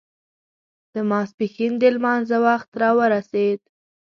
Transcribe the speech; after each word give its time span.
د 0.93 0.95
ماسپښين 1.09 1.73
د 1.79 1.83
لمانځه 1.95 2.37
وخت 2.45 2.69
را 2.81 2.89
ورسېد. 2.97 3.59